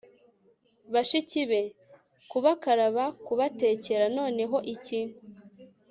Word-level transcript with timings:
bashiki 0.93 1.41
be- 1.49 1.61
kubakaraba, 2.29 3.05
kubatekera. 3.25 4.05
noneho 4.17 4.57
iki 4.73 4.99